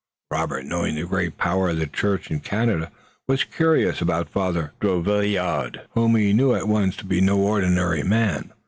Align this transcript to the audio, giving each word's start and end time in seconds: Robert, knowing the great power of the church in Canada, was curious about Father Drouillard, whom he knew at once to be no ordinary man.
Robert, 0.31 0.65
knowing 0.65 0.95
the 0.95 1.03
great 1.05 1.37
power 1.37 1.69
of 1.69 1.77
the 1.77 1.85
church 1.85 2.31
in 2.31 2.39
Canada, 2.39 2.91
was 3.27 3.43
curious 3.43 4.01
about 4.01 4.29
Father 4.31 4.71
Drouillard, 4.81 5.81
whom 5.91 6.15
he 6.15 6.33
knew 6.33 6.55
at 6.55 6.67
once 6.67 6.95
to 6.95 7.05
be 7.05 7.21
no 7.21 7.37
ordinary 7.39 8.01
man. 8.01 8.51